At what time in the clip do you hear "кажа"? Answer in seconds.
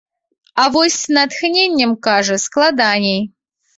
2.07-2.41